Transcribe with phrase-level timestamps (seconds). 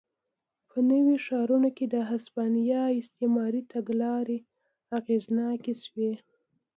[0.69, 4.37] په نویو ښارونو کې د هسپانیا استعماري تګلارې
[4.97, 6.13] اغېزناکې شوې.